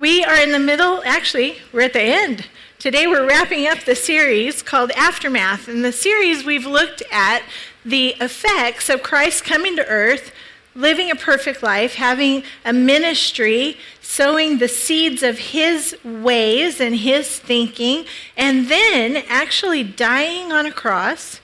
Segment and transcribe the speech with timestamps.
[0.00, 2.48] We are in the middle, actually, we're at the end.
[2.78, 5.68] Today we're wrapping up the series called Aftermath.
[5.68, 7.42] In the series, we've looked at
[7.84, 10.32] the effects of Christ coming to earth,
[10.74, 17.38] living a perfect life, having a ministry, sowing the seeds of his ways and his
[17.38, 21.40] thinking, and then actually dying on a cross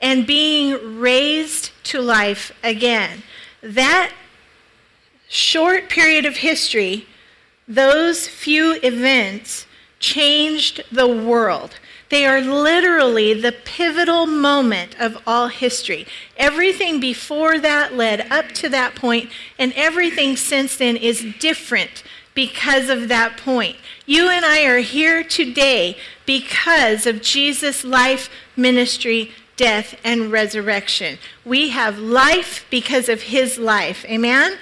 [0.00, 3.22] and being raised to life again.
[3.62, 4.12] That
[5.28, 7.06] short period of history,
[7.68, 9.66] those few events
[9.98, 11.76] changed the world.
[12.08, 16.06] They are literally the pivotal moment of all history.
[16.36, 22.88] Everything before that led up to that point, and everything since then is different because
[22.88, 23.76] of that point.
[24.04, 31.18] You and I are here today because of Jesus' life, ministry, death, and resurrection.
[31.44, 34.04] We have life because of his life.
[34.04, 34.58] Amen?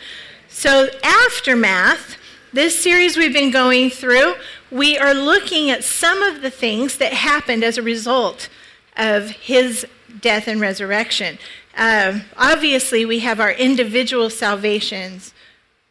[0.56, 2.16] So, aftermath,
[2.52, 4.36] this series we've been going through,
[4.70, 8.48] we are looking at some of the things that happened as a result
[8.96, 9.84] of his
[10.20, 11.38] death and resurrection.
[11.76, 15.34] Uh, obviously, we have our individual salvations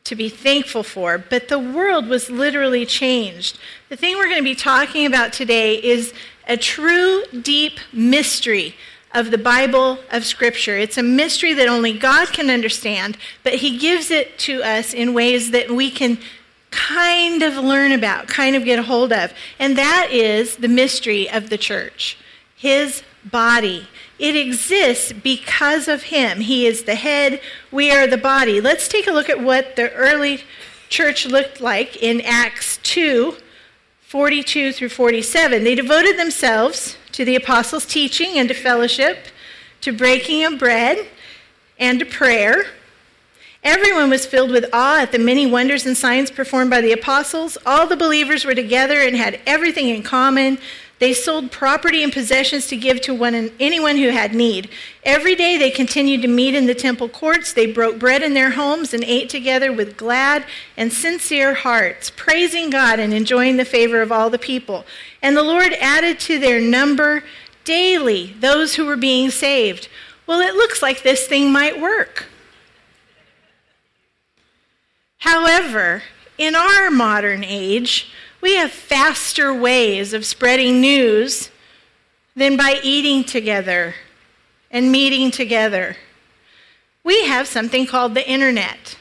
[0.05, 3.59] to be thankful for, but the world was literally changed.
[3.89, 6.13] The thing we're going to be talking about today is
[6.47, 8.75] a true, deep mystery
[9.13, 10.77] of the Bible, of Scripture.
[10.77, 15.13] It's a mystery that only God can understand, but He gives it to us in
[15.13, 16.17] ways that we can
[16.71, 19.31] kind of learn about, kind of get a hold of.
[19.59, 22.17] And that is the mystery of the church,
[22.55, 23.87] His body.
[24.17, 26.41] It exists because of Him.
[26.41, 27.39] He is the head,
[27.71, 28.59] we are the body.
[28.59, 30.41] Let's take a look at what the early
[30.89, 33.37] church looked like in Acts 2
[34.13, 35.63] 42 through 47.
[35.63, 39.25] They devoted themselves to the apostles' teaching and to fellowship,
[39.81, 41.07] to breaking of bread,
[41.79, 42.65] and to prayer.
[43.63, 47.57] Everyone was filled with awe at the many wonders and signs performed by the apostles.
[47.65, 50.59] All the believers were together and had everything in common.
[50.99, 54.69] They sold property and possessions to give to one, anyone who had need.
[55.03, 57.51] Every day they continued to meet in the temple courts.
[57.51, 60.45] They broke bread in their homes and ate together with glad
[60.77, 64.85] and sincere hearts, praising God and enjoying the favor of all the people.
[65.21, 67.23] And the Lord added to their number
[67.65, 69.89] daily those who were being saved.
[70.25, 72.27] Well, it looks like this thing might work.
[75.17, 76.03] However,
[76.37, 78.11] in our modern age,
[78.43, 81.49] we have faster ways of spreading news
[82.35, 83.95] than by eating together
[84.69, 85.95] and meeting together.
[87.05, 88.97] We have something called the internet.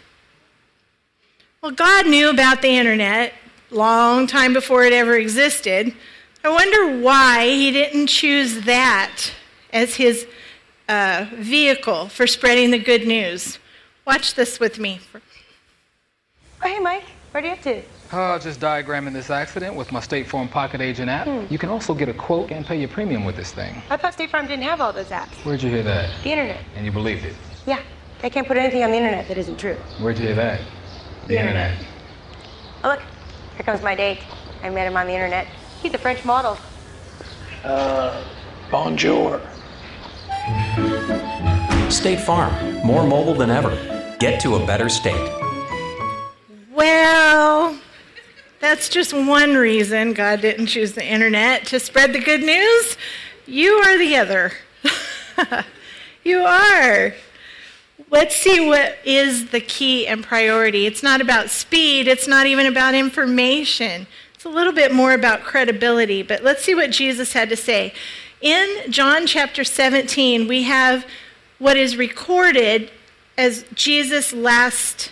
[1.61, 3.33] Well, God knew about the internet
[3.73, 5.93] long time before it ever existed.
[6.45, 9.33] I wonder why he didn't choose that
[9.73, 10.25] as his
[10.89, 13.59] uh, vehicle for spreading the good news.
[14.07, 15.01] Watch this with me.
[16.63, 17.07] Oh, hey, Mike.
[17.33, 17.83] Where are you up to?
[18.13, 21.27] Uh, just diagramming this accident with my State Farm Pocket Agent app.
[21.27, 21.47] Hmm.
[21.51, 23.83] You can also get a quote and pay your premium with this thing.
[23.89, 25.33] I thought State Farm didn't have all those apps.
[25.45, 26.11] Where'd you hear that?
[26.23, 26.61] The internet.
[26.77, 27.35] And you believed it?
[27.67, 27.81] Yeah.
[28.21, 29.77] They can't put anything on the internet that isn't true.
[29.99, 30.61] Where'd you hear that?
[31.23, 31.71] The, the internet.
[31.73, 31.93] internet.
[32.85, 33.01] Oh, look.
[33.57, 34.19] Here comes my date.
[34.63, 35.47] I met him on the internet.
[35.83, 36.59] He's a French model.
[37.65, 38.23] Uh,
[38.71, 39.41] bonjour.
[41.89, 42.53] State Farm.
[42.85, 43.71] More mobile than ever.
[44.19, 45.31] Get to a better state.
[46.73, 47.79] Well,
[48.63, 52.97] that's just one reason God didn't choose the internet to spread the good news.
[53.45, 54.53] You are the other.
[56.25, 57.13] you are.
[58.09, 60.87] Let's see what is the key and priority.
[60.87, 64.07] It's not about speed, it's not even about information.
[64.33, 67.93] It's a little bit more about credibility, but let's see what Jesus had to say.
[68.41, 71.05] In John chapter 17, we have
[71.59, 72.93] what is recorded
[73.37, 75.11] as Jesus' last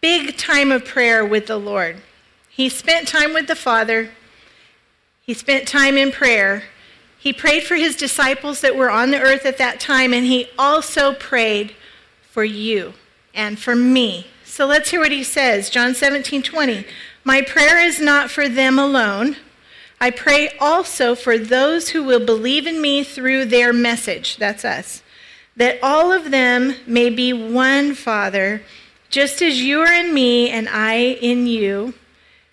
[0.00, 1.98] big time of prayer with the Lord.
[2.58, 4.10] He spent time with the Father,
[5.22, 6.64] he spent time in prayer.
[7.16, 10.48] He prayed for his disciples that were on the earth at that time, and he
[10.58, 11.76] also prayed
[12.20, 12.94] for you
[13.32, 14.26] and for me.
[14.44, 15.70] So let's hear what he says.
[15.70, 16.84] John 17, 20.
[17.22, 19.36] My prayer is not for them alone.
[20.00, 24.36] I pray also for those who will believe in me through their message.
[24.36, 25.04] That's us.
[25.56, 28.62] That all of them may be one, Father
[29.10, 31.94] just as you are in me and I in you,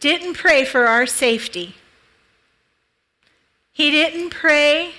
[0.00, 1.76] didn't pray for our safety.
[3.70, 4.92] He didn't pray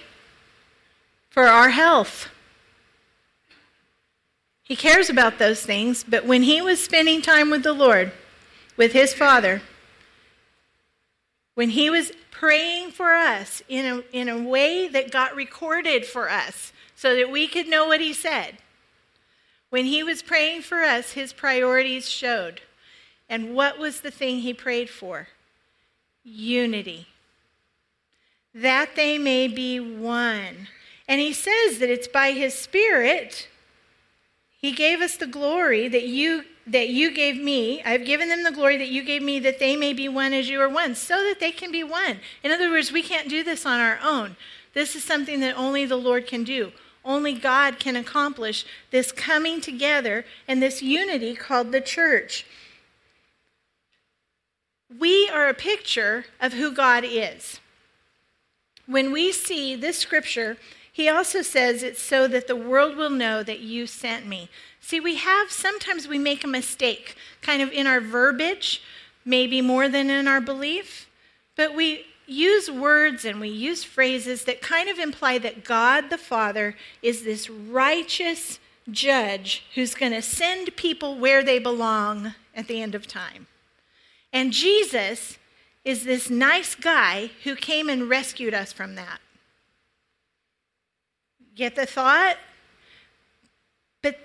[1.30, 2.30] for our health.
[4.63, 8.12] He cares about those things, but when he was spending time with the Lord,
[8.77, 9.62] with his Father,
[11.56, 16.30] when he was praying for us in a, in a way that got recorded for
[16.30, 18.57] us so that we could know what he said,
[19.69, 22.62] when he was praying for us, his priorities showed.
[23.31, 25.30] And what was the thing he prayed for?
[26.25, 27.07] Unity.
[28.54, 30.68] That they may be one.
[31.07, 33.48] And he says that it's by his Spirit.
[34.60, 37.81] He gave us the glory that you that you gave me.
[37.83, 40.48] I've given them the glory that you gave me that they may be one as
[40.48, 42.19] you are one, so that they can be one.
[42.44, 44.36] In other words, we can't do this on our own.
[44.74, 46.72] This is something that only the Lord can do.
[47.04, 52.45] Only God can accomplish this coming together and this unity called the church.
[55.00, 57.60] We are a picture of who God is.
[58.86, 60.58] When we see this scripture,
[60.92, 64.50] he also says it's so that the world will know that you sent me.
[64.82, 68.82] See, we have, sometimes we make a mistake kind of in our verbiage,
[69.24, 71.08] maybe more than in our belief,
[71.56, 76.18] but we use words and we use phrases that kind of imply that God the
[76.18, 78.60] Father is this righteous
[78.90, 83.48] judge who's going to send people where they belong at the end of time.
[84.33, 85.38] And Jesus
[85.83, 89.19] is this nice guy who came and rescued us from that.
[91.56, 92.38] Get the thought?
[94.01, 94.19] But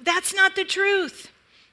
[0.00, 1.30] that's not the truth.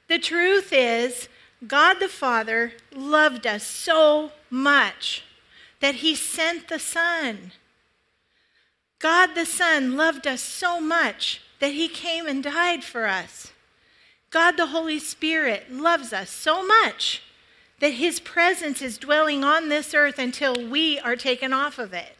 [0.07, 1.29] The truth is,
[1.65, 5.23] God the Father loved us so much
[5.79, 7.51] that he sent the Son.
[8.99, 13.51] God the Son loved us so much that he came and died for us.
[14.29, 17.21] God the Holy Spirit loves us so much
[17.79, 22.15] that his presence is dwelling on this earth until we are taken off of it.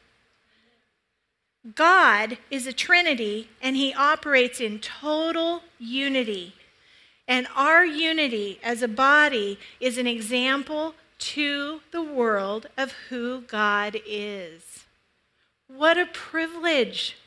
[1.76, 6.54] God is a Trinity and he operates in total unity.
[7.28, 14.00] And our unity as a body is an example to the world of who God
[14.06, 14.86] is.
[15.68, 17.18] What a privilege!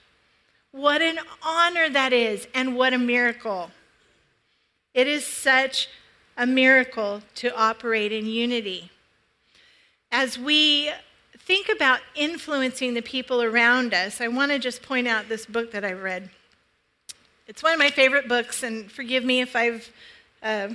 [0.72, 3.72] What an honor that is, and what a miracle.
[4.94, 5.88] It is such
[6.40, 8.90] a miracle to operate in unity.
[10.10, 10.90] As we
[11.38, 15.70] think about influencing the people around us, I want to just point out this book
[15.72, 16.30] that I read.
[17.46, 19.92] It's one of my favorite books, and forgive me if I've
[20.42, 20.68] uh,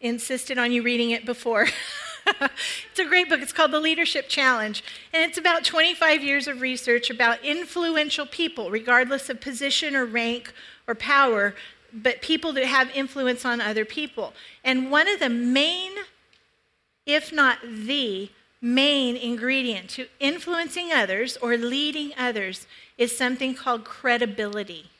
[0.00, 1.68] insisted on you reading it before.
[2.26, 3.40] it's a great book.
[3.40, 4.82] It's called The Leadership Challenge.
[5.12, 10.52] And it's about 25 years of research about influential people, regardless of position or rank
[10.88, 11.54] or power,
[11.92, 14.32] but people that have influence on other people.
[14.64, 15.92] And one of the main,
[17.06, 18.30] if not the
[18.60, 22.66] main ingredient to influencing others or leading others
[22.96, 24.90] is something called credibility.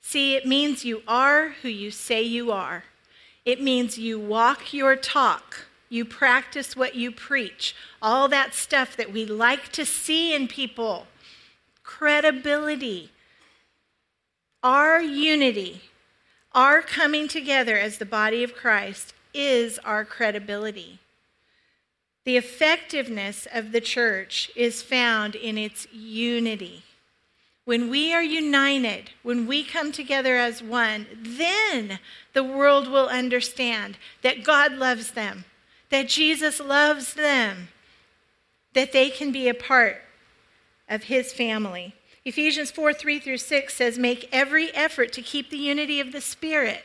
[0.00, 2.84] See, it means you are who you say you are.
[3.44, 5.66] It means you walk your talk.
[5.88, 7.74] You practice what you preach.
[8.00, 11.06] All that stuff that we like to see in people.
[11.82, 13.10] Credibility.
[14.62, 15.82] Our unity,
[16.52, 20.98] our coming together as the body of Christ is our credibility.
[22.24, 26.84] The effectiveness of the church is found in its unity.
[27.64, 31.98] When we are united, when we come together as one, then
[32.32, 35.44] the world will understand that God loves them,
[35.90, 37.68] that Jesus loves them,
[38.74, 40.02] that they can be a part
[40.88, 41.94] of his family.
[42.24, 46.20] Ephesians 4 3 through 6 says, Make every effort to keep the unity of the
[46.20, 46.84] Spirit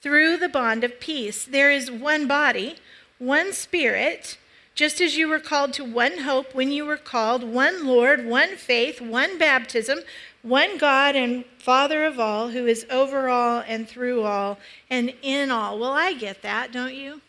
[0.00, 1.44] through the bond of peace.
[1.44, 2.76] There is one body,
[3.18, 4.36] one Spirit,
[4.74, 8.56] just as you were called to one hope when you were called, one Lord, one
[8.56, 10.00] faith, one baptism,
[10.42, 14.58] one God and Father of all, who is over all and through all
[14.90, 15.78] and in all.
[15.78, 17.20] Well, I get that, don't you?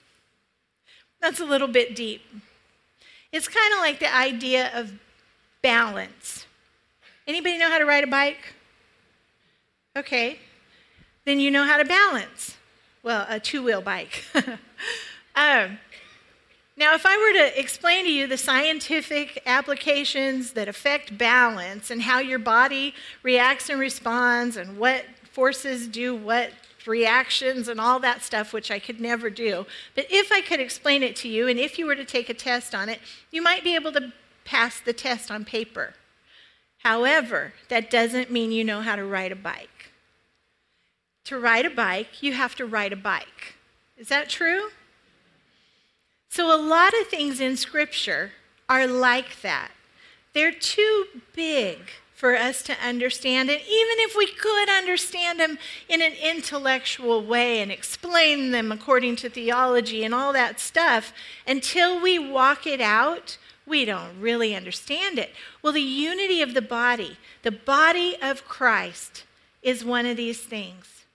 [1.22, 2.22] That's a little bit deep.
[3.32, 4.93] It's kind of like the idea of
[5.62, 6.46] balance.
[7.27, 8.53] Anybody know how to ride a bike?
[9.96, 10.39] Okay.
[11.25, 12.58] Then you know how to balance.
[13.01, 14.24] Well, a two wheel bike.
[15.36, 15.77] um,
[16.75, 22.01] now, if I were to explain to you the scientific applications that affect balance and
[22.01, 26.51] how your body reacts and responds and what forces do what
[26.88, 29.65] reactions and all that stuff, which I could never do.
[29.96, 32.34] But if I could explain it to you, and if you were to take a
[32.34, 33.00] test on it,
[33.32, 34.12] you might be able to
[34.44, 35.94] pass the test on paper.
[36.84, 39.92] However, that doesn't mean you know how to ride a bike.
[41.25, 43.56] To ride a bike, you have to ride a bike.
[43.98, 44.70] Is that true?
[46.30, 48.32] So, a lot of things in Scripture
[48.68, 49.72] are like that.
[50.34, 51.78] They're too big
[52.13, 53.50] for us to understand.
[53.50, 59.18] And even if we could understand them in an intellectual way and explain them according
[59.18, 61.13] to theology and all that stuff,
[61.46, 65.32] until we walk it out, we don't really understand it.
[65.62, 69.24] Well, the unity of the body, the body of Christ,
[69.62, 71.05] is one of these things.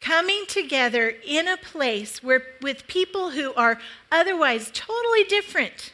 [0.00, 3.78] Coming together in a place where, with people who are
[4.10, 5.92] otherwise totally different,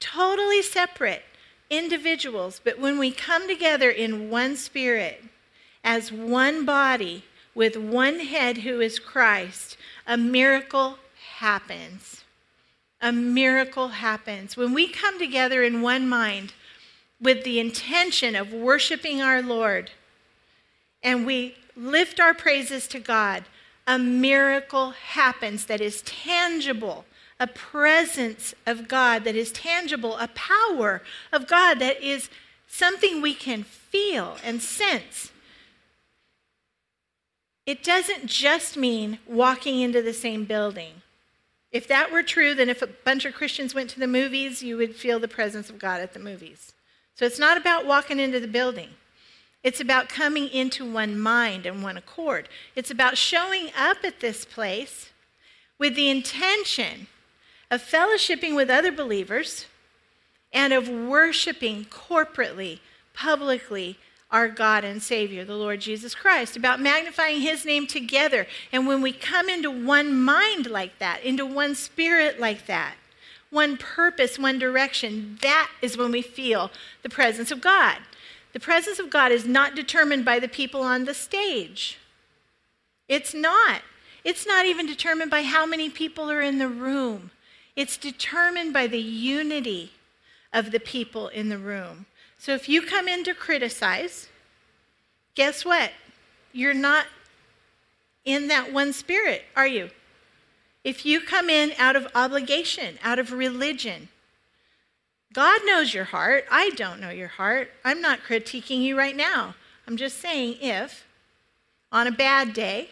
[0.00, 1.22] totally separate
[1.70, 5.22] individuals, but when we come together in one spirit,
[5.84, 9.76] as one body, with one head who is Christ,
[10.06, 10.98] a miracle
[11.36, 12.24] happens
[13.00, 14.56] a miracle happens.
[14.56, 16.52] When we come together in one mind
[17.20, 19.90] with the intention of worshiping our Lord
[21.02, 23.44] and we lift our praises to God,
[23.86, 27.04] a miracle happens that is tangible,
[27.40, 31.02] a presence of God that is tangible, a power
[31.32, 32.28] of God that is
[32.66, 35.30] something we can feel and sense.
[37.64, 41.02] It doesn't just mean walking into the same building.
[41.70, 44.76] If that were true, then if a bunch of Christians went to the movies, you
[44.76, 46.72] would feel the presence of God at the movies.
[47.14, 48.90] So it's not about walking into the building.
[49.62, 52.48] It's about coming into one mind and one accord.
[52.74, 55.10] It's about showing up at this place
[55.78, 57.08] with the intention
[57.70, 59.66] of fellowshipping with other believers
[60.52, 62.80] and of worshiping corporately,
[63.14, 63.98] publicly,
[64.30, 68.46] our God and Savior, the Lord Jesus Christ, about magnifying His name together.
[68.72, 72.94] And when we come into one mind like that, into one spirit like that,
[73.50, 76.70] one purpose, one direction, that is when we feel
[77.02, 77.98] the presence of God.
[78.52, 81.98] The presence of God is not determined by the people on the stage.
[83.08, 83.82] It's not.
[84.24, 87.30] It's not even determined by how many people are in the room.
[87.76, 89.92] It's determined by the unity
[90.52, 92.06] of the people in the room.
[92.38, 94.28] So if you come in to criticize,
[95.34, 95.90] guess what?
[96.52, 97.06] You're not
[98.24, 99.90] in that one spirit, are you?
[100.84, 104.08] If you come in out of obligation, out of religion,
[105.32, 106.44] God knows your heart.
[106.50, 107.70] I don't know your heart.
[107.84, 109.54] I'm not critiquing you right now.
[109.86, 111.04] I'm just saying if,
[111.90, 112.90] on a bad day,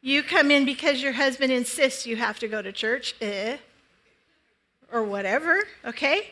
[0.00, 3.56] you come in because your husband insists you have to go to church, eh,
[4.92, 6.30] or whatever, okay?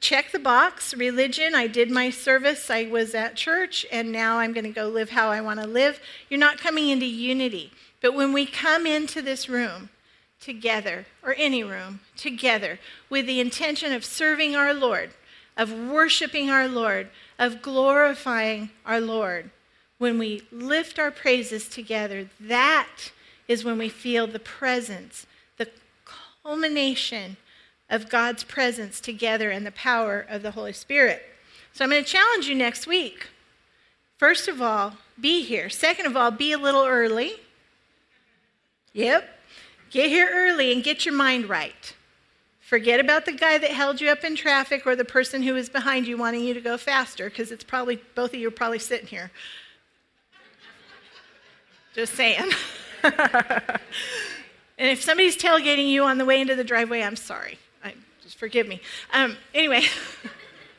[0.00, 1.54] Check the box religion.
[1.54, 2.70] I did my service.
[2.70, 5.66] I was at church and now i'm going to go live how i want to
[5.66, 6.00] live.
[6.28, 7.72] You're not coming into unity.
[8.00, 9.88] But when we come into this room
[10.40, 12.78] together or any room together
[13.10, 15.10] with the intention of serving our lord
[15.56, 17.08] of worshiping our lord
[17.40, 19.50] of glorifying our lord
[19.98, 23.10] when we lift our praises together that
[23.48, 25.26] is when we feel the presence
[25.56, 25.68] the
[26.44, 27.36] culmination
[27.90, 31.22] of God's presence together and the power of the Holy Spirit.
[31.72, 33.28] So I'm going to challenge you next week.
[34.16, 35.70] First of all, be here.
[35.70, 37.34] Second of all, be a little early.
[38.92, 39.28] Yep.
[39.90, 41.94] Get here early and get your mind right.
[42.60, 45.70] Forget about the guy that held you up in traffic or the person who was
[45.70, 48.78] behind you wanting you to go faster because it's probably both of you are probably
[48.78, 49.30] sitting here.
[51.94, 52.50] Just saying.
[53.02, 53.80] and
[54.76, 57.58] if somebody's tailgating you on the way into the driveway, I'm sorry
[58.38, 58.80] forgive me.
[59.12, 59.82] Um, anyway,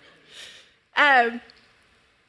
[0.98, 1.42] um,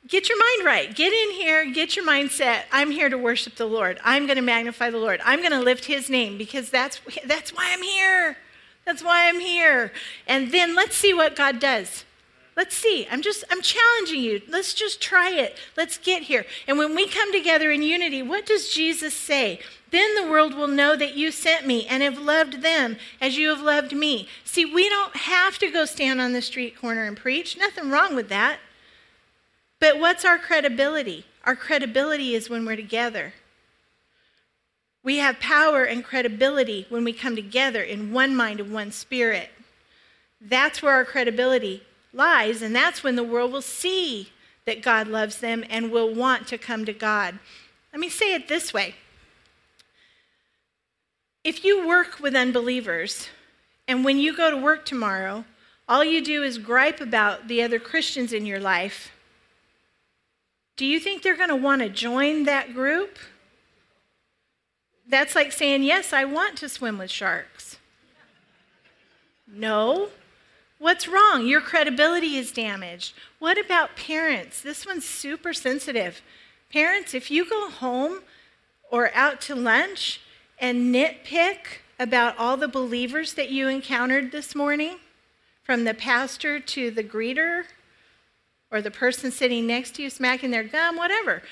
[0.09, 0.95] get your mind right.
[0.95, 2.63] Get in here, get your mindset.
[2.73, 3.99] I'm here to worship the Lord.
[4.05, 5.21] I'm going to magnify the Lord.
[5.25, 8.37] I'm going to lift his name because that's, that's why I'm here.
[8.85, 9.93] That's why I'm here.
[10.27, 12.05] And then let's see what God does.
[12.57, 13.07] Let's see.
[13.11, 14.43] I'm just, I'm challenging you.
[14.49, 15.57] Let's just try it.
[15.77, 16.45] Let's get here.
[16.67, 19.61] And when we come together in unity, what does Jesus say?
[19.91, 23.49] Then the world will know that you sent me and have loved them as you
[23.49, 24.29] have loved me.
[24.45, 27.57] See, we don't have to go stand on the street corner and preach.
[27.57, 28.59] Nothing wrong with that.
[29.81, 31.25] But what's our credibility?
[31.45, 33.33] Our credibility is when we're together.
[35.03, 39.51] We have power and credibility when we come together in one mind and one spirit.
[40.41, 41.83] That's where our credibility
[42.13, 44.31] lies, and that's when the world will see
[44.67, 47.39] that God loves them and will want to come to God.
[47.93, 48.95] Let me say it this way
[51.45, 53.29] if you work with unbelievers,
[53.89, 55.45] and when you go to work tomorrow,
[55.89, 59.11] all you do is gripe about the other Christians in your life,
[60.77, 63.19] do you think they're going to want to join that group?
[65.09, 67.77] That's like saying, Yes, I want to swim with sharks.
[69.47, 70.09] No.
[70.79, 71.47] What's wrong?
[71.47, 73.13] Your credibility is damaged.
[73.39, 74.63] What about parents?
[74.63, 76.23] This one's super sensitive.
[76.73, 78.21] Parents, if you go home
[78.91, 80.21] or out to lunch
[80.61, 84.99] and nitpick about all the believers that you encountered this morning,
[85.63, 87.65] from the pastor to the greeter
[88.71, 91.43] or the person sitting next to you smacking their gum, whatever.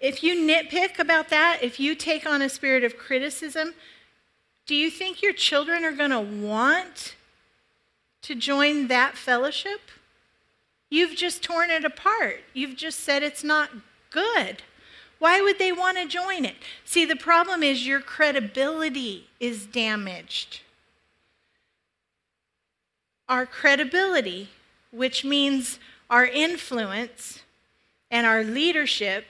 [0.00, 3.74] If you nitpick about that, if you take on a spirit of criticism,
[4.66, 7.14] do you think your children are going to want
[8.22, 9.80] to join that fellowship?
[10.90, 12.40] You've just torn it apart.
[12.52, 13.70] You've just said it's not
[14.10, 14.62] good.
[15.18, 16.56] Why would they want to join it?
[16.84, 20.60] See, the problem is your credibility is damaged.
[23.28, 24.50] Our credibility,
[24.90, 25.78] which means
[26.10, 27.40] our influence
[28.10, 29.26] and our leadership,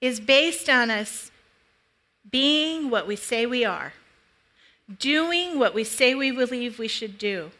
[0.00, 1.30] is based on us
[2.30, 3.94] being what we say we are,
[4.98, 7.50] doing what we say we believe we should do.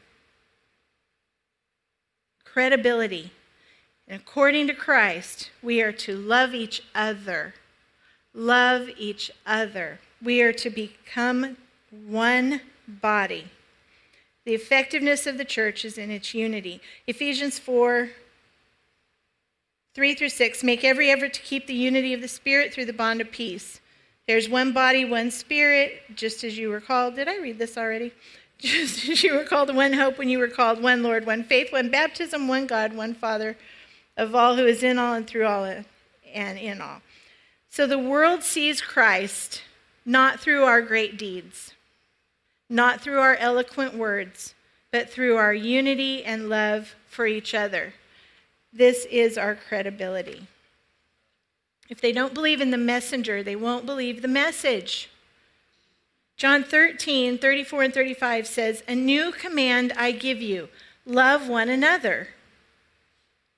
[2.44, 3.32] Credibility.
[4.08, 7.54] According to Christ, we are to love each other.
[8.32, 9.98] Love each other.
[10.22, 11.56] We are to become
[11.90, 13.46] one body.
[14.44, 16.80] The effectiveness of the church is in its unity.
[17.06, 18.10] Ephesians 4
[19.94, 22.92] 3 through 6 make every effort to keep the unity of the Spirit through the
[22.92, 23.80] bond of peace.
[24.28, 27.16] There's one body, one Spirit, just as you were called.
[27.16, 28.12] Did I read this already?
[28.58, 31.70] Just as you were called one hope when you were called, one Lord, one faith,
[31.72, 33.54] one baptism, one God, one Father
[34.16, 37.02] of all who is in all and through all and in all.
[37.68, 39.62] So the world sees Christ
[40.04, 41.74] not through our great deeds,
[42.70, 44.54] not through our eloquent words,
[44.90, 47.92] but through our unity and love for each other.
[48.72, 50.46] This is our credibility.
[51.88, 55.10] If they don't believe in the messenger, they won't believe the message.
[56.36, 60.68] John 13, 34 and 35 says, A new command I give you
[61.04, 62.28] love one another.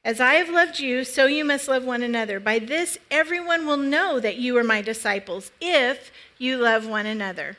[0.05, 2.41] As I have loved you, so you must love one another.
[2.41, 7.57] By this, everyone will know that you are my disciples if you love one another.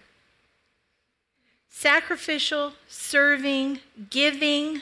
[1.69, 3.79] Sacrificial, serving,
[4.09, 4.81] giving,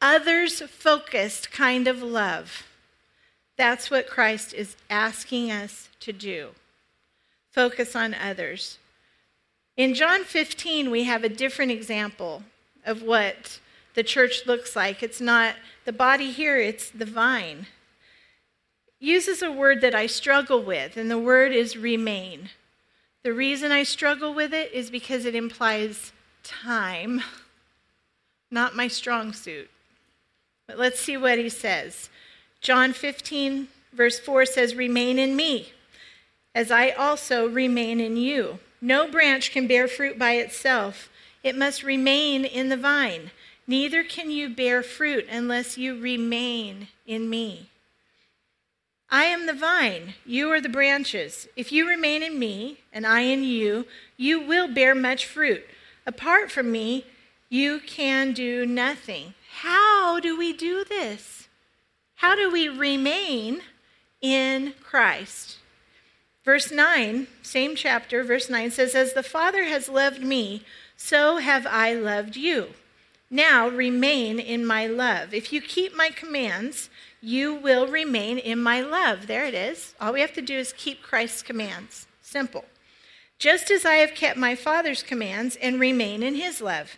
[0.00, 2.64] others focused kind of love.
[3.56, 6.50] That's what Christ is asking us to do.
[7.50, 8.78] Focus on others.
[9.76, 12.42] In John 15, we have a different example
[12.84, 13.60] of what
[13.94, 15.02] the church looks like.
[15.02, 17.66] It's not the body here, it's the vine.
[19.00, 22.50] Uses a word that I struggle with, and the word is remain.
[23.22, 27.22] The reason I struggle with it is because it implies time,
[28.50, 29.70] not my strong suit.
[30.66, 32.08] But let's see what he says.
[32.60, 35.72] John 15, verse 4 says, Remain in me,
[36.54, 38.58] as I also remain in you.
[38.80, 41.08] No branch can bear fruit by itself,
[41.42, 43.30] it must remain in the vine.
[43.66, 47.70] Neither can you bear fruit unless you remain in me.
[49.10, 51.46] I am the vine, you are the branches.
[51.56, 55.64] If you remain in me, and I in you, you will bear much fruit.
[56.06, 57.06] Apart from me,
[57.48, 59.34] you can do nothing.
[59.60, 61.48] How do we do this?
[62.16, 63.60] How do we remain
[64.20, 65.58] in Christ?
[66.44, 70.62] Verse 9, same chapter, verse 9 says, As the Father has loved me,
[70.96, 72.74] so have I loved you.
[73.34, 75.34] Now remain in my love.
[75.34, 76.88] If you keep my commands,
[77.20, 79.26] you will remain in my love.
[79.26, 79.92] There it is.
[80.00, 82.06] All we have to do is keep Christ's commands.
[82.22, 82.64] Simple.
[83.40, 86.96] Just as I have kept my Father's commands and remain in his love.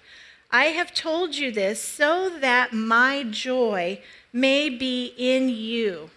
[0.50, 6.10] I have told you this so that my joy may be in you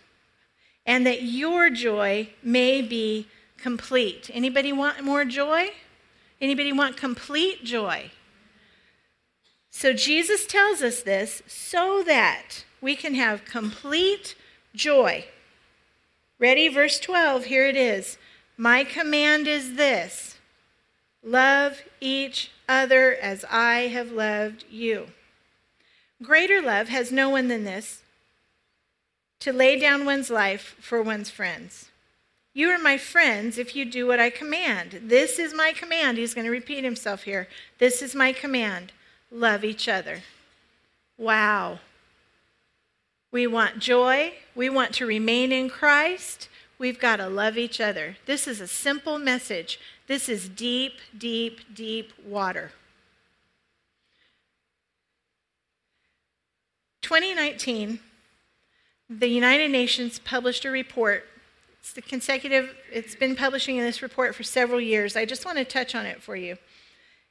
[0.86, 4.30] and that your joy may be complete.
[4.34, 5.70] Anybody want more joy?
[6.42, 8.12] Anybody want complete joy?
[9.72, 14.36] So Jesus tells us this so that we can have complete
[14.74, 15.26] joy.
[16.40, 16.68] Ready?
[16.68, 18.18] Verse 12, here it is.
[18.58, 20.38] My command is this
[21.24, 25.08] love each other as I have loved you.
[26.22, 28.02] Greater love has no one than this
[29.40, 31.90] to lay down one's life for one's friends.
[32.54, 35.02] You are my friends if you do what I command.
[35.04, 36.18] This is my command.
[36.18, 37.48] He's going to repeat himself here.
[37.78, 38.92] This is my command
[39.32, 40.24] love each other.
[41.18, 41.80] Wow.
[43.32, 44.34] We want joy.
[44.56, 46.50] We want to remain in Christ.
[46.78, 48.16] We've got to love each other.
[48.26, 49.80] This is a simple message.
[50.08, 52.72] This is deep, deep, deep water.
[57.02, 58.00] 2019,
[59.10, 61.26] the United Nations published a report.
[61.80, 65.16] It's the consecutive, it's been publishing in this report for several years.
[65.16, 66.58] I just want to touch on it for you.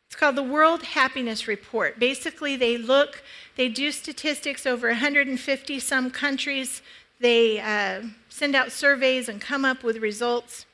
[0.08, 1.98] It's called the World Happiness Report.
[1.98, 3.22] Basically, they look,
[3.56, 6.80] they do statistics over 150 some countries.
[7.20, 10.64] They uh, send out surveys and come up with results.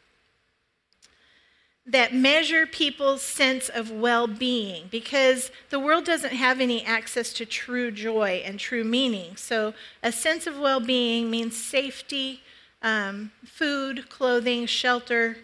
[1.87, 7.45] that measure people's sense of well being because the world doesn't have any access to
[7.45, 9.37] true joy and true meaning.
[9.37, 12.41] So, a sense of well being means safety,
[12.83, 15.37] um, food, clothing, shelter,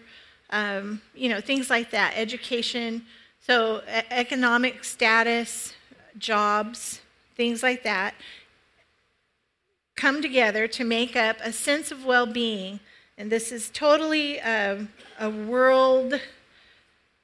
[0.49, 3.05] um, you know, things like that, education.
[3.45, 5.73] So, economic status,
[6.17, 7.01] jobs,
[7.35, 8.13] things like that
[9.95, 12.79] come together to make up a sense of well being.
[13.17, 16.19] And this is totally um, a world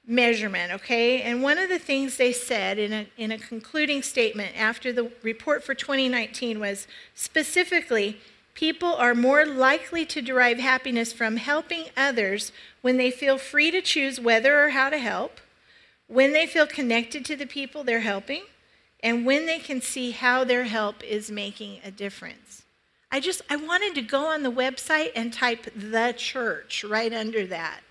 [0.06, 1.22] measurement, okay?
[1.22, 5.12] And one of the things they said in a, in a concluding statement after the
[5.22, 8.20] report for 2019 was specifically
[8.54, 12.52] people are more likely to derive happiness from helping others
[12.82, 15.42] when they feel free to choose whether or how to help,
[16.08, 18.44] when they feel connected to the people they're helping,
[19.02, 22.64] and when they can see how their help is making a difference.
[23.12, 27.46] I just I wanted to go on the website and type the church right under
[27.48, 27.82] that.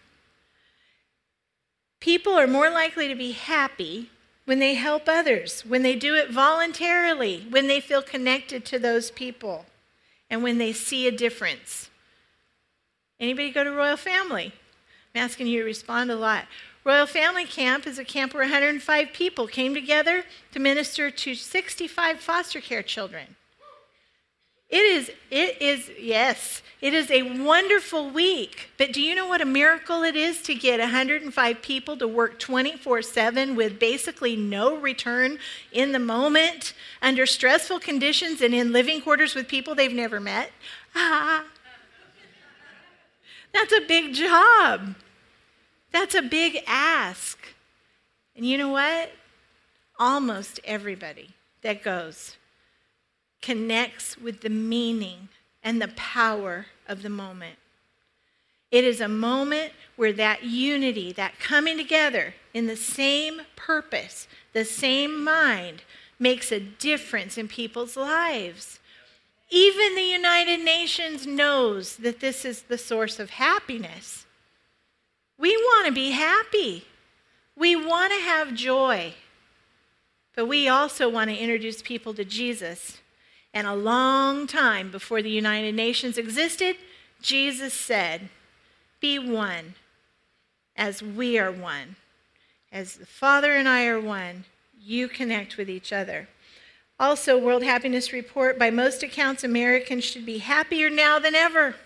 [2.00, 4.10] People are more likely to be happy
[4.44, 9.10] when they help others, when they do it voluntarily, when they feel connected to those
[9.10, 9.66] people,
[10.30, 11.90] and when they see a difference.
[13.18, 14.52] Anybody go to Royal Family?
[15.16, 16.44] I'm asking you to respond a lot.
[16.84, 22.20] Royal Family Camp is a camp where 105 people came together to minister to 65
[22.20, 23.34] foster care children.
[24.68, 28.68] It is, it is, yes, it is a wonderful week.
[28.76, 32.38] But do you know what a miracle it is to get 105 people to work
[32.38, 35.38] 24 7 with basically no return
[35.72, 40.50] in the moment, under stressful conditions, and in living quarters with people they've never met?
[40.94, 41.42] Ah,
[43.54, 44.94] that's a big job.
[45.92, 47.38] That's a big ask.
[48.34, 49.12] And you know what?
[49.98, 51.30] Almost everybody
[51.62, 52.36] that goes
[53.40, 55.28] connects with the meaning
[55.62, 57.56] and the power of the moment.
[58.70, 64.64] It is a moment where that unity, that coming together in the same purpose, the
[64.64, 65.82] same mind,
[66.18, 68.80] makes a difference in people's lives.
[69.50, 74.25] Even the United Nations knows that this is the source of happiness.
[75.38, 76.86] We want to be happy.
[77.56, 79.14] We want to have joy.
[80.34, 82.98] But we also want to introduce people to Jesus
[83.56, 86.76] and a long time before the United Nations existed,
[87.22, 88.28] Jesus said,
[89.00, 89.74] Be one
[90.76, 91.96] as we are one.
[92.70, 94.44] As the Father and I are one,
[94.78, 96.28] you connect with each other.
[97.00, 101.76] Also, World Happiness Report by most accounts, Americans should be happier now than ever.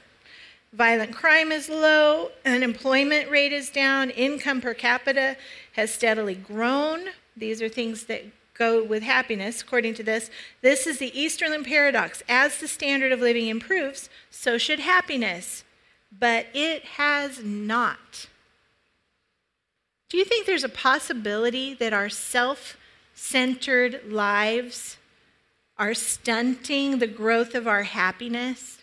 [0.72, 5.37] Violent crime is low, unemployment rate is down, income per capita
[5.72, 7.06] has steadily grown.
[7.37, 10.30] These are things that go with happiness, according to this.
[10.61, 12.22] This is the Easterlin paradox.
[12.28, 15.64] As the standard of living improves, so should happiness.
[16.16, 18.28] But it has not.
[20.09, 22.76] Do you think there's a possibility that our self
[23.14, 24.98] centered lives
[25.78, 28.79] are stunting the growth of our happiness?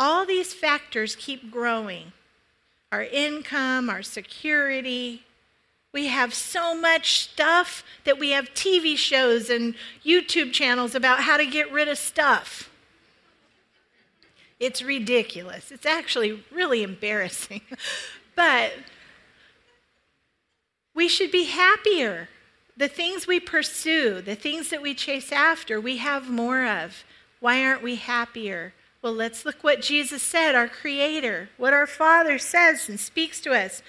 [0.00, 2.12] All these factors keep growing
[2.90, 5.22] our income, our security,
[5.92, 11.36] we have so much stuff that we have TV shows and YouTube channels about how
[11.36, 12.70] to get rid of stuff.
[14.58, 15.70] It's ridiculous.
[15.70, 17.62] It's actually really embarrassing.
[18.36, 18.72] but
[20.94, 22.28] we should be happier.
[22.76, 27.04] The things we pursue, the things that we chase after, we have more of.
[27.40, 28.74] Why aren't we happier?
[29.02, 33.52] Well, let's look what Jesus said, our Creator, what our Father says and speaks to
[33.52, 33.82] us.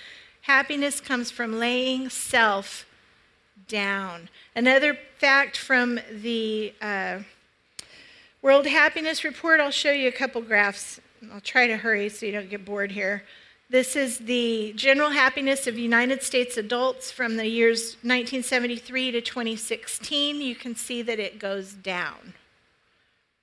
[0.43, 2.85] Happiness comes from laying self
[3.67, 4.29] down.
[4.55, 7.19] Another fact from the uh,
[8.41, 11.01] World Happiness Report, I'll show you a couple graphs.
[11.33, 13.25] I'll try to hurry so you don't get bored here.
[13.69, 20.41] This is the general happiness of United States adults from the years 1973 to 2016.
[20.41, 22.33] You can see that it goes down.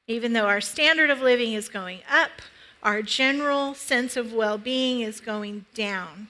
[0.08, 2.42] Even though our standard of living is going up,
[2.82, 6.28] our general sense of well being is going down.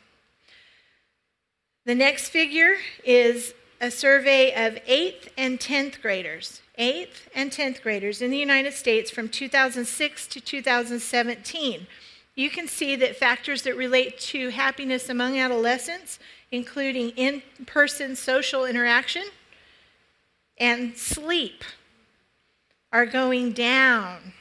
[1.86, 6.60] The next figure is a survey of 8th and 10th graders.
[6.78, 11.86] 8th and 10th graders in the United States from 2006 to 2017.
[12.34, 16.18] You can see that factors that relate to happiness among adolescents,
[16.52, 19.24] including in person social interaction
[20.58, 21.64] and sleep,
[22.92, 24.32] are going down,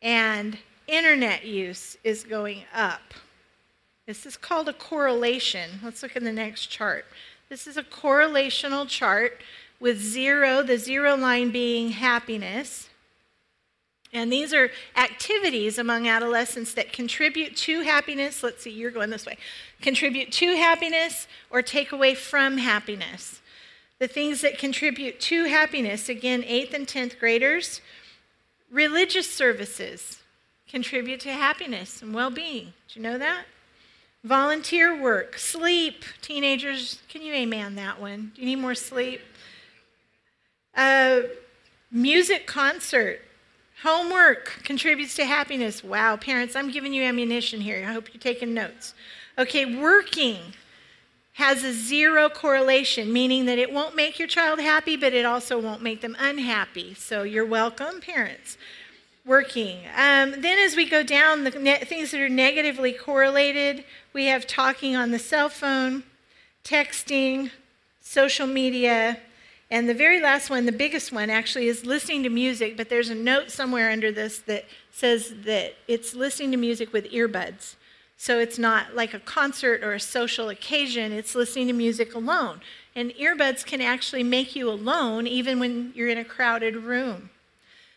[0.00, 3.14] and internet use is going up.
[4.06, 5.80] This is called a correlation.
[5.82, 7.04] Let's look at the next chart.
[7.48, 9.40] This is a correlational chart
[9.78, 12.88] with zero, the zero line being happiness.
[14.12, 18.42] And these are activities among adolescents that contribute to happiness.
[18.42, 19.38] Let's see, you're going this way.
[19.82, 23.41] contribute to happiness or take away from happiness.
[24.02, 27.80] The things that contribute to happiness, again, 8th and 10th graders,
[28.68, 30.18] religious services
[30.68, 32.72] contribute to happiness and well being.
[32.88, 33.44] Do you know that?
[34.24, 36.04] Volunteer work, sleep.
[36.20, 38.32] Teenagers, can you amen that one?
[38.34, 39.20] Do you need more sleep?
[40.74, 41.20] Uh,
[41.92, 43.20] music concert,
[43.84, 45.84] homework contributes to happiness.
[45.84, 47.86] Wow, parents, I'm giving you ammunition here.
[47.88, 48.94] I hope you're taking notes.
[49.38, 50.54] Okay, working
[51.34, 55.58] has a zero correlation, meaning that it won't make your child happy, but it also
[55.58, 56.94] won't make them unhappy.
[56.94, 58.58] So you're welcome, parents.
[59.24, 59.78] Working.
[59.96, 64.46] Um, then, as we go down, the ne- things that are negatively correlated, we have
[64.46, 66.02] talking on the cell phone,
[66.64, 67.50] texting,
[68.00, 69.18] social media,
[69.70, 73.08] and the very last one, the biggest one actually, is listening to music, but there's
[73.08, 77.76] a note somewhere under this that says that it's listening to music with earbuds.
[78.22, 82.60] So it's not like a concert or a social occasion, it's listening to music alone.
[82.94, 87.30] And earbuds can actually make you alone even when you're in a crowded room.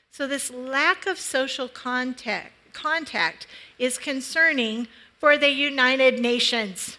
[0.10, 3.46] So this lack of social contact, contact
[3.78, 6.98] is concerning for the United Nations.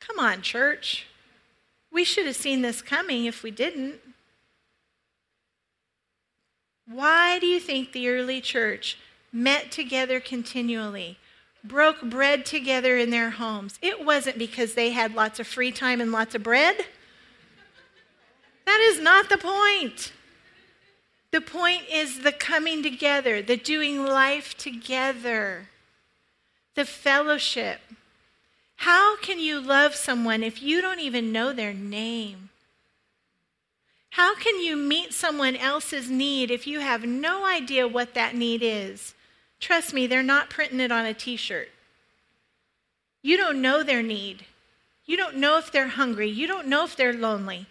[0.00, 1.06] Come on, church.
[1.92, 4.00] We should have seen this coming if we didn't.
[6.84, 8.98] Why do you think the early church
[9.32, 11.19] met together continually?
[11.64, 13.78] Broke bread together in their homes.
[13.82, 16.86] It wasn't because they had lots of free time and lots of bread.
[18.66, 20.12] That is not the point.
[21.30, 25.68] The point is the coming together, the doing life together,
[26.74, 27.80] the fellowship.
[28.76, 32.50] How can you love someone if you don't even know their name?
[34.10, 38.60] How can you meet someone else's need if you have no idea what that need
[38.62, 39.14] is?
[39.60, 41.68] Trust me, they're not printing it on a t shirt.
[43.22, 44.46] You don't know their need.
[45.04, 46.28] You don't know if they're hungry.
[46.30, 47.66] You don't know if they're lonely.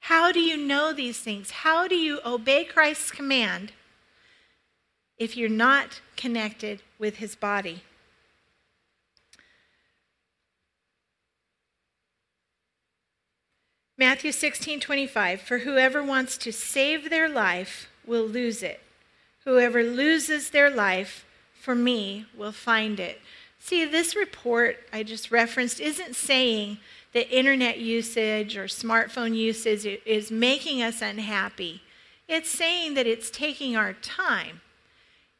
[0.00, 1.50] How do you know these things?
[1.50, 3.72] How do you obey Christ's command
[5.16, 7.82] if you're not connected with his body?
[13.96, 15.40] Matthew 16, 25.
[15.40, 18.83] For whoever wants to save their life will lose it.
[19.44, 21.24] Whoever loses their life
[21.60, 23.20] for me will find it.
[23.58, 26.78] See, this report I just referenced isn't saying
[27.12, 31.82] that internet usage or smartphone usage is making us unhappy.
[32.28, 34.60] It's saying that it's taking our time.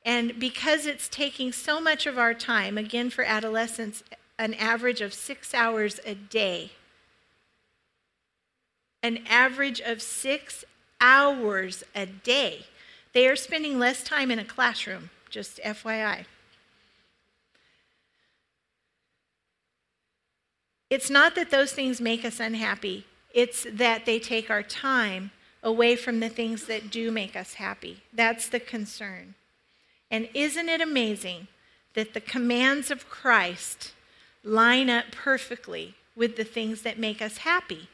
[0.05, 4.03] And because it's taking so much of our time, again, for adolescents,
[4.39, 6.73] an average of six hours a day,
[9.03, 10.65] an average of six
[11.01, 12.67] hours a day.
[13.15, 16.27] They are spending less time in a classroom, just FYI.
[20.91, 25.31] It's not that those things make us unhappy, it's that they take our time
[25.63, 28.03] away from the things that do make us happy.
[28.13, 29.35] That's the concern.
[30.11, 31.49] And isn't it amazing
[31.95, 33.93] that the commands of Christ
[34.45, 37.89] line up perfectly with the things that make us happy?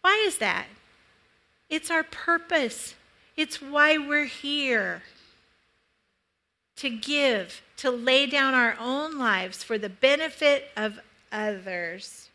[0.00, 0.66] Why is that?
[1.68, 2.94] It's our purpose.
[3.40, 5.00] It's why we're here
[6.76, 11.00] to give, to lay down our own lives for the benefit of
[11.32, 12.28] others.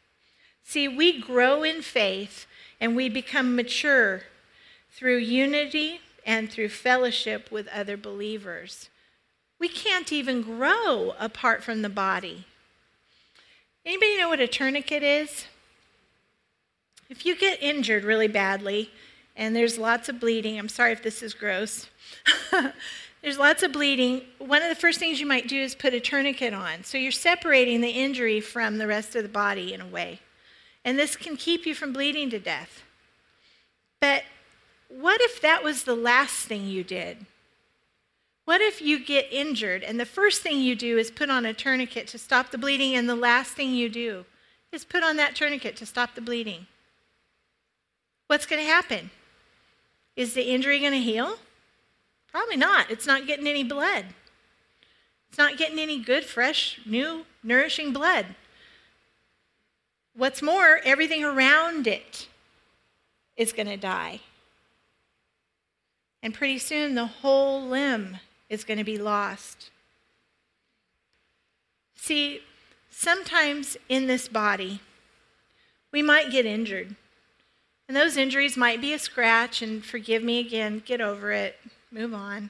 [0.64, 2.48] See, we grow in faith
[2.82, 4.24] and we become mature
[4.90, 8.90] through unity and through fellowship with other believers.
[9.60, 12.46] We can't even grow apart from the body.
[13.86, 15.46] Anybody know what a tourniquet is?
[17.12, 18.90] If you get injured really badly,
[19.36, 20.58] and there's lots of bleeding.
[20.58, 21.90] I'm sorry if this is gross.
[23.22, 24.22] there's lots of bleeding.
[24.40, 26.84] One of the first things you might do is put a tourniquet on.
[26.84, 30.20] So you're separating the injury from the rest of the body in a way.
[30.84, 32.84] And this can keep you from bleeding to death.
[34.00, 34.24] But
[34.88, 37.26] what if that was the last thing you did?
[38.46, 41.54] What if you get injured and the first thing you do is put on a
[41.54, 44.26] tourniquet to stop the bleeding, and the last thing you do
[44.72, 46.68] is put on that tourniquet to stop the bleeding?
[48.28, 49.10] What's going to happen?
[50.16, 51.38] Is the injury going to heal?
[52.32, 52.90] Probably not.
[52.90, 54.06] It's not getting any blood.
[55.30, 58.36] It's not getting any good, fresh, new, nourishing blood.
[60.16, 62.28] What's more, everything around it
[63.36, 64.22] is going to die.
[66.24, 68.18] And pretty soon, the whole limb
[68.50, 69.72] is going to be lost.
[71.96, 72.42] See,
[72.90, 74.80] sometimes in this body,
[75.92, 76.96] we might get injured.
[77.88, 81.58] And those injuries might be a scratch, and forgive me again, get over it,
[81.92, 82.50] move on.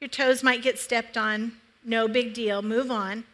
[0.00, 1.52] Your toes might get stepped on,
[1.84, 3.24] no big deal, move on.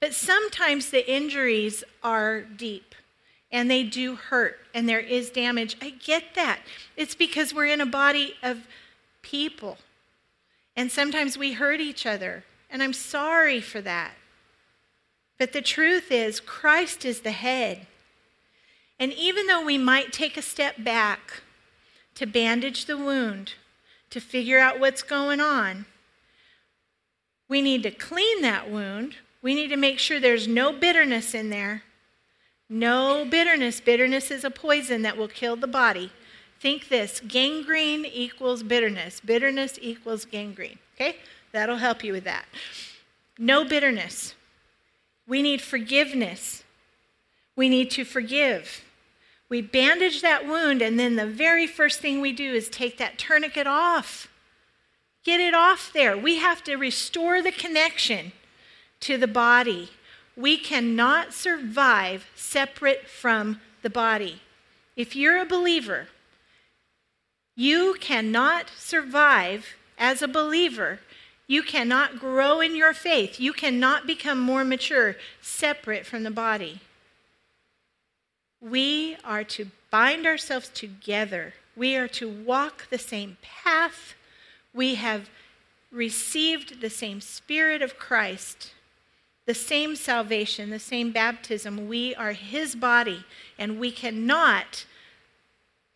[0.00, 2.94] But sometimes the injuries are deep
[3.50, 5.76] and they do hurt and there is damage.
[5.80, 6.60] I get that.
[6.96, 8.66] It's because we're in a body of
[9.22, 9.78] people.
[10.76, 12.44] And sometimes we hurt each other.
[12.70, 14.12] And I'm sorry for that.
[15.38, 17.86] But the truth is, Christ is the head.
[18.98, 21.42] And even though we might take a step back
[22.14, 23.54] to bandage the wound,
[24.10, 25.86] to figure out what's going on,
[27.48, 29.16] we need to clean that wound.
[29.42, 31.82] We need to make sure there's no bitterness in there.
[32.68, 33.80] No bitterness.
[33.80, 36.10] Bitterness is a poison that will kill the body.
[36.58, 40.78] Think this gangrene equals bitterness, bitterness equals gangrene.
[40.94, 41.16] Okay?
[41.52, 42.46] That'll help you with that.
[43.38, 44.34] No bitterness.
[45.28, 46.64] We need forgiveness.
[47.54, 48.82] We need to forgive.
[49.48, 53.18] We bandage that wound, and then the very first thing we do is take that
[53.18, 54.28] tourniquet off.
[55.24, 56.16] Get it off there.
[56.16, 58.32] We have to restore the connection
[59.00, 59.90] to the body.
[60.36, 64.42] We cannot survive separate from the body.
[64.96, 66.08] If you're a believer,
[67.54, 71.00] you cannot survive as a believer.
[71.46, 73.38] You cannot grow in your faith.
[73.38, 76.80] You cannot become more mature separate from the body.
[78.60, 81.54] We are to bind ourselves together.
[81.74, 84.14] We are to walk the same path
[84.76, 85.30] we have
[85.90, 88.72] received the same Spirit of Christ,
[89.46, 91.88] the same salvation, the same baptism.
[91.88, 93.24] We are His body,
[93.58, 94.84] and we cannot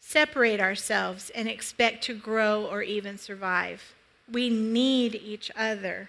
[0.00, 3.94] separate ourselves and expect to grow or even survive.
[4.32, 6.08] We need each other.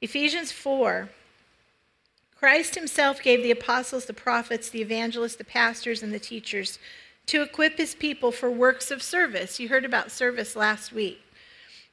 [0.00, 1.08] Ephesians 4
[2.38, 6.78] Christ Himself gave the apostles, the prophets, the evangelists, the pastors, and the teachers
[7.26, 9.58] to equip His people for works of service.
[9.58, 11.20] You heard about service last week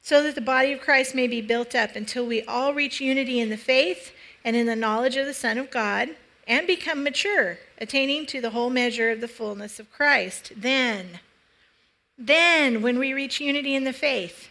[0.04, 3.40] so that the body of Christ may be built up until we all reach unity
[3.40, 4.12] in the faith
[4.44, 6.10] and in the knowledge of the Son of God
[6.46, 10.52] and become mature, attaining to the whole measure of the fullness of Christ.
[10.54, 11.20] Then,
[12.18, 14.50] then, when we reach unity in the faith,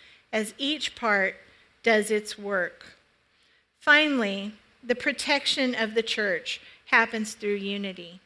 [0.31, 1.35] as each part
[1.83, 2.97] does its work.
[3.79, 8.19] Finally, the protection of the church happens through unity.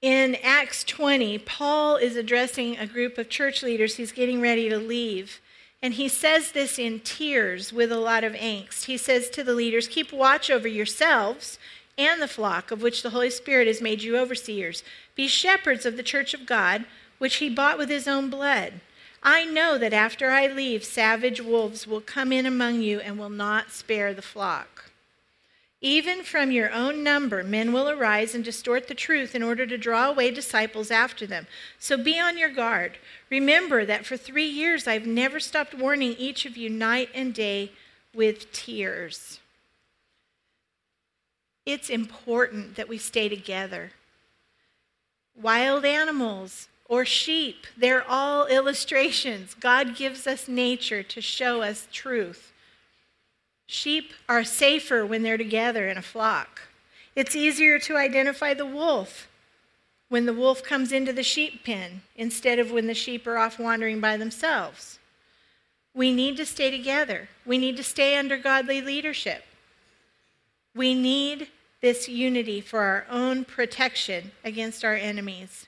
[0.00, 3.96] In Acts 20, Paul is addressing a group of church leaders.
[3.96, 5.40] He's getting ready to leave.
[5.82, 8.84] And he says this in tears with a lot of angst.
[8.84, 11.58] He says to the leaders, Keep watch over yourselves
[11.96, 14.84] and the flock of which the Holy Spirit has made you overseers.
[15.16, 16.84] Be shepherds of the church of God,
[17.18, 18.74] which he bought with his own blood.
[19.22, 23.30] I know that after I leave, savage wolves will come in among you and will
[23.30, 24.90] not spare the flock.
[25.80, 29.78] Even from your own number, men will arise and distort the truth in order to
[29.78, 31.46] draw away disciples after them.
[31.78, 32.98] So be on your guard.
[33.30, 37.70] Remember that for three years I've never stopped warning each of you night and day
[38.12, 39.38] with tears.
[41.64, 43.92] It's important that we stay together.
[45.40, 49.54] Wild animals or sheep, they're all illustrations.
[49.54, 52.52] God gives us nature to show us truth.
[53.66, 56.62] Sheep are safer when they're together in a flock.
[57.14, 59.28] It's easier to identify the wolf
[60.08, 63.58] when the wolf comes into the sheep pen instead of when the sheep are off
[63.58, 64.98] wandering by themselves.
[65.94, 67.28] We need to stay together.
[67.44, 69.44] We need to stay under godly leadership.
[70.74, 71.48] We need
[71.80, 75.67] this unity for our own protection against our enemies.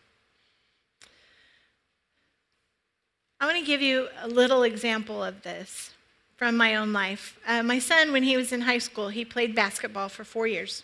[3.41, 5.95] I want to give you a little example of this
[6.37, 7.39] from my own life.
[7.47, 10.83] Uh, my son, when he was in high school, he played basketball for four years.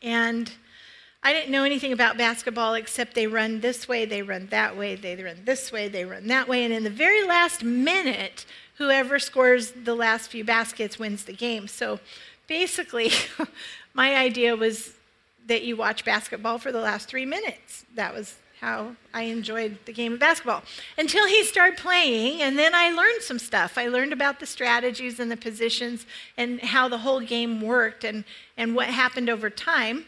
[0.00, 0.50] And
[1.22, 4.94] I didn't know anything about basketball except they run this way, they run that way,
[4.96, 6.64] they run this way, they run that way.
[6.64, 8.46] And in the very last minute,
[8.78, 11.68] whoever scores the last few baskets wins the game.
[11.68, 12.00] So
[12.46, 13.10] basically,
[13.92, 14.94] my idea was
[15.46, 17.84] that you watch basketball for the last three minutes.
[17.94, 20.62] That was how I enjoyed the game of basketball
[20.96, 23.76] until he started playing, and then I learned some stuff.
[23.76, 26.06] I learned about the strategies and the positions
[26.38, 28.24] and how the whole game worked and,
[28.56, 30.06] and what happened over time.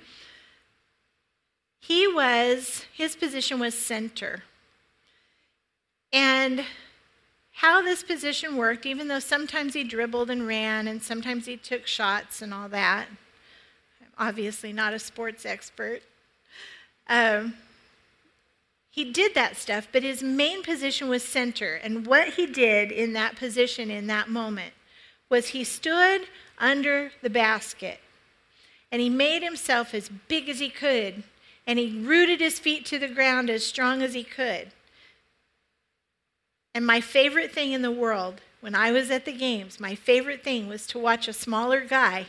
[1.80, 4.42] He was, his position was center.
[6.10, 6.64] And
[7.52, 11.86] how this position worked, even though sometimes he dribbled and ran and sometimes he took
[11.86, 13.06] shots and all that.
[14.00, 16.00] I'm obviously not a sports expert.
[17.06, 17.54] Um,
[18.96, 21.74] he did that stuff, but his main position was center.
[21.74, 24.72] And what he did in that position in that moment
[25.28, 26.22] was he stood
[26.56, 28.00] under the basket
[28.90, 31.24] and he made himself as big as he could
[31.66, 34.68] and he rooted his feet to the ground as strong as he could.
[36.74, 40.42] And my favorite thing in the world, when I was at the games, my favorite
[40.42, 42.26] thing was to watch a smaller guy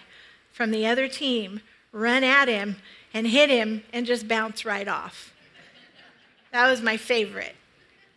[0.51, 1.61] from the other team
[1.93, 2.75] run at him
[3.13, 5.33] and hit him and just bounce right off.
[6.51, 7.55] That was my favorite.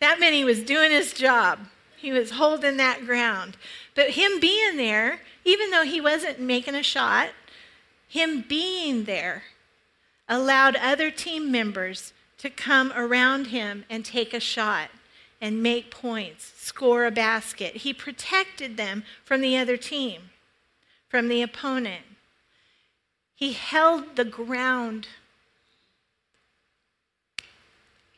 [0.01, 1.61] That meant he was doing his job.
[1.97, 3.57] He was holding that ground.
[3.95, 7.31] But him being there, even though he wasn't making a shot,
[8.09, 9.45] him being there
[10.29, 14.89] allowed other team members to come around him and take a shot
[15.41, 17.77] and make points, score a basket.
[17.77, 20.31] He protected them from the other team,
[21.09, 22.05] from the opponent.
[23.35, 25.09] He held the ground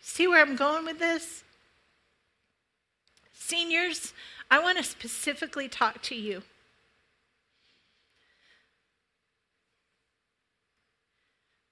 [0.05, 1.45] See where I'm going with this?
[3.33, 4.13] Seniors,
[4.51, 6.43] I want to specifically talk to you.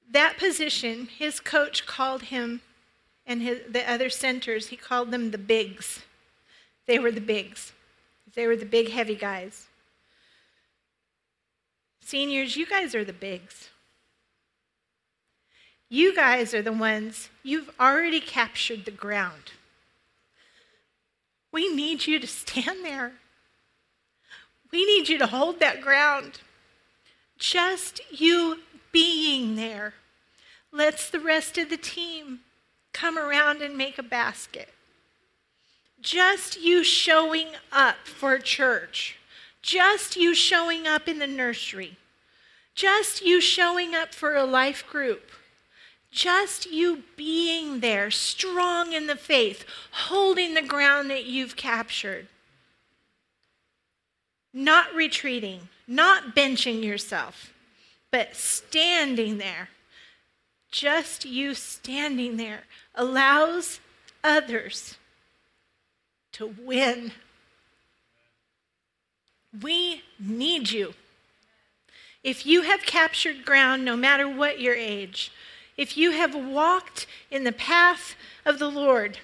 [0.09, 2.63] That position, his coach called him
[3.27, 6.01] and his, the other centers, he called them the bigs.
[6.87, 7.73] They were the bigs.
[8.35, 9.67] They were the big, heavy guys.
[12.01, 13.71] Seniors, you guys are the bigs.
[15.93, 19.53] You guys are the ones, you've already captured the ground.
[21.51, 23.13] We need you to stand there.
[24.71, 26.43] We need you to hold that ground.
[27.39, 28.61] Just you
[28.93, 29.95] being there
[30.71, 32.41] lets the rest of the team
[32.93, 34.69] come around and make a basket.
[36.01, 39.19] Just you showing up for church,
[39.61, 41.97] just you showing up in the nursery,
[42.77, 45.33] just you showing up for a life group
[46.11, 52.27] just you being there, strong in the faith, holding the ground that you've captured,
[54.53, 57.53] not retreating, not benching yourself,
[58.11, 59.69] but standing there.
[60.71, 62.63] Just you standing there
[62.95, 63.81] allows
[64.23, 64.97] others
[66.33, 67.13] to win.
[69.63, 70.95] We need you.
[72.23, 75.33] If you have captured ground, no matter what your age,
[75.81, 78.15] if you have walked in the path
[78.45, 79.17] of the Lord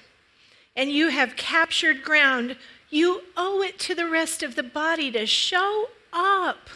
[0.74, 2.56] and you have captured ground,
[2.88, 6.70] you owe it to the rest of the body to show up.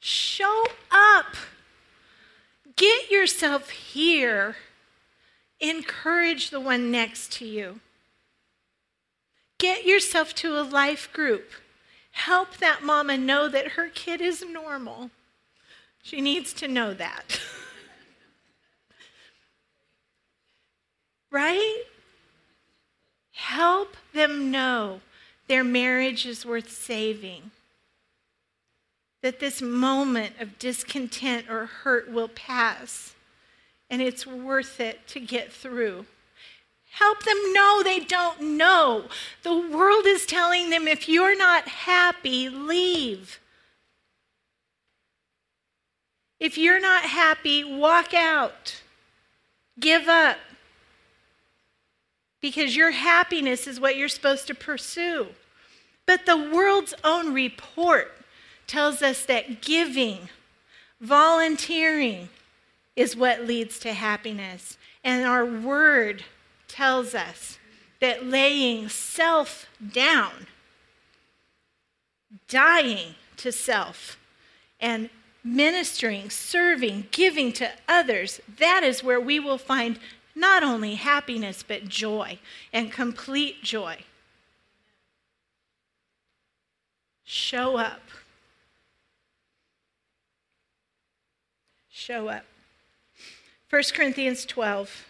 [0.00, 1.36] Show up.
[2.74, 4.56] Get yourself here.
[5.60, 7.78] Encourage the one next to you.
[9.58, 11.52] Get yourself to a life group.
[12.10, 15.12] Help that mama know that her kid is normal.
[16.02, 17.40] She needs to know that.
[21.30, 21.82] right?
[23.32, 25.00] Help them know
[25.48, 27.50] their marriage is worth saving.
[29.22, 33.14] That this moment of discontent or hurt will pass
[33.90, 36.06] and it's worth it to get through.
[36.92, 39.04] Help them know they don't know.
[39.42, 43.40] The world is telling them if you're not happy, leave.
[46.38, 48.80] If you're not happy, walk out.
[49.78, 50.38] Give up
[52.40, 55.28] because your happiness is what you're supposed to pursue.
[56.06, 58.12] But the world's own report
[58.66, 60.28] tells us that giving,
[61.00, 62.28] volunteering,
[62.96, 64.78] is what leads to happiness.
[65.04, 66.24] And our word
[66.68, 67.58] tells us
[68.00, 70.46] that laying self down,
[72.48, 74.18] dying to self,
[74.80, 75.10] and
[75.42, 79.98] ministering, serving, giving to others, that is where we will find
[80.40, 82.38] not only happiness, but joy
[82.72, 83.98] and complete joy.
[87.22, 88.00] Show up.
[91.88, 92.44] Show up.
[93.68, 95.06] 1 Corinthians 12.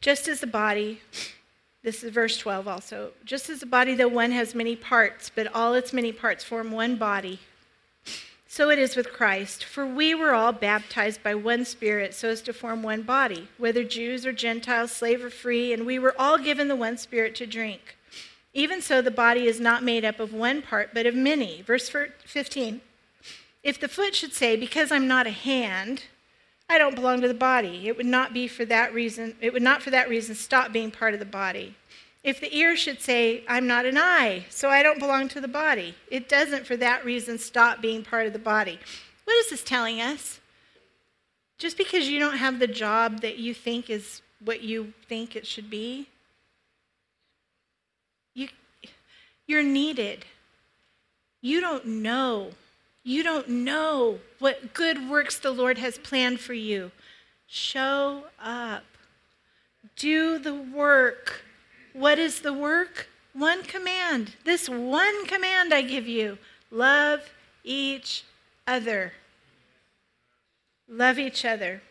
[0.00, 1.02] Just as the body,
[1.84, 5.54] this is verse 12 also, just as the body, though one has many parts, but
[5.54, 7.38] all its many parts form one body
[8.52, 12.42] so it is with Christ, for we were all baptized by one Spirit so as
[12.42, 16.36] to form one body, whether Jews or Gentiles, slave or free, and we were all
[16.36, 17.96] given the one Spirit to drink.
[18.52, 21.62] Even so, the body is not made up of one part, but of many.
[21.62, 22.80] Verse 15
[23.62, 26.06] If the foot should say, Because I'm not a hand,
[26.68, 27.86] I don't belong to the body.
[27.86, 30.90] It would not be for that reason, it would not for that reason stop being
[30.90, 31.76] part of the body.
[32.22, 35.48] If the ear should say, I'm not an eye, so I don't belong to the
[35.48, 38.78] body, it doesn't for that reason stop being part of the body.
[39.24, 40.40] What is this telling us?
[41.56, 45.46] Just because you don't have the job that you think is what you think it
[45.46, 46.08] should be,
[48.34, 48.48] you,
[49.46, 50.24] you're needed.
[51.40, 52.50] You don't know.
[53.02, 56.92] You don't know what good works the Lord has planned for you.
[57.46, 58.84] Show up.
[59.96, 61.44] Do the work.
[61.92, 63.08] What is the work?
[63.32, 64.34] One command.
[64.44, 66.38] This one command I give you
[66.70, 67.30] love
[67.64, 68.24] each
[68.66, 69.12] other.
[70.88, 71.82] Love each other.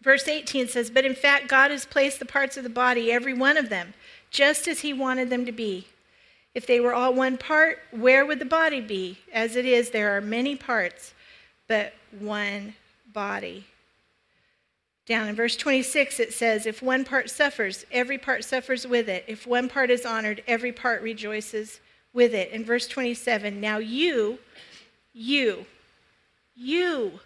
[0.00, 3.34] Verse 18 says, But in fact, God has placed the parts of the body, every
[3.34, 3.94] one of them,
[4.30, 5.86] just as He wanted them to be.
[6.54, 9.18] If they were all one part, where would the body be?
[9.32, 11.14] As it is, there are many parts,
[11.66, 12.74] but one
[13.12, 13.64] body.
[15.06, 19.24] Down in verse 26, it says, If one part suffers, every part suffers with it.
[19.26, 21.80] If one part is honored, every part rejoices
[22.12, 22.50] with it.
[22.50, 24.38] In verse 27, now you,
[25.12, 25.66] you,
[26.54, 27.20] you,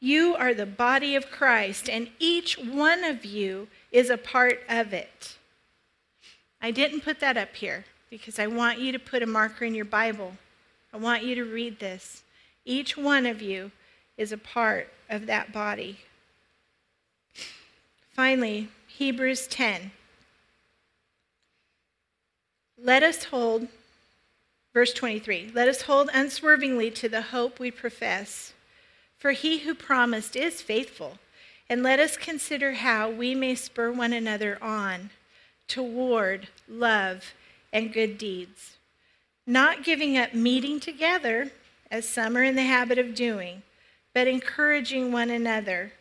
[0.00, 4.94] you are the body of Christ, and each one of you is a part of
[4.94, 5.36] it.
[6.62, 9.74] I didn't put that up here because I want you to put a marker in
[9.74, 10.32] your Bible.
[10.92, 12.22] I want you to read this.
[12.64, 13.70] Each one of you
[14.16, 15.98] is a part of that body.
[18.12, 19.90] Finally, Hebrews 10.
[22.76, 23.68] Let us hold,
[24.74, 28.52] verse 23, let us hold unswervingly to the hope we profess.
[29.16, 31.18] For he who promised is faithful.
[31.70, 35.10] And let us consider how we may spur one another on
[35.68, 37.32] toward love
[37.72, 38.76] and good deeds,
[39.46, 41.50] not giving up meeting together,
[41.90, 43.62] as some are in the habit of doing,
[44.12, 45.92] but encouraging one another,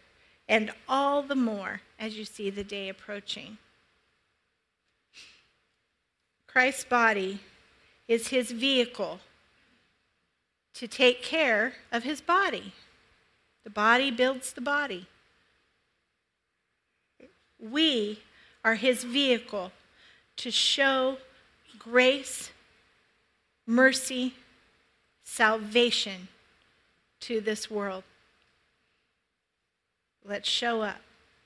[0.51, 3.57] and all the more as you see the day approaching.
[6.45, 7.39] Christ's body
[8.05, 9.21] is his vehicle
[10.73, 12.73] to take care of his body.
[13.63, 15.07] The body builds the body.
[17.57, 18.19] We
[18.65, 19.71] are his vehicle
[20.35, 21.17] to show
[21.79, 22.51] grace,
[23.65, 24.33] mercy,
[25.23, 26.27] salvation
[27.21, 28.03] to this world.
[30.23, 31.01] Let's show up.